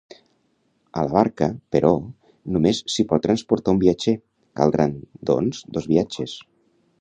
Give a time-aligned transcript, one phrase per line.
[1.01, 1.91] A la barca, però,
[2.55, 4.17] només s'hi pot transportar un viatger;
[4.63, 4.97] caldran,
[5.33, 6.35] doncs, dos viatges.